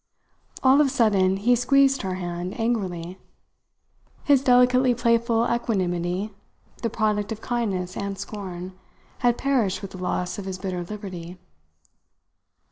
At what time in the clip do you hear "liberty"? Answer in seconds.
10.83-11.37